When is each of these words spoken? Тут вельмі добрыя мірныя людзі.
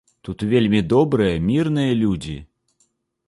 Тут 0.27 0.39
вельмі 0.53 0.79
добрыя 0.93 1.35
мірныя 1.51 1.93
людзі. 2.01 2.37